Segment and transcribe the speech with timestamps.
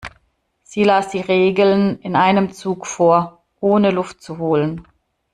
[0.63, 4.87] Sie las die Regeln in einem Zug vor, ohne Luft zu holen.